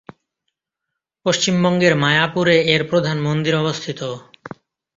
পশ্চিমবঙ্গের 1.25 1.93
মায়াপুরে 1.95 2.55
এর 2.73 2.81
প্রধান 2.89 3.17
মন্দির 3.21 3.53
অবস্থিত। 3.55 3.99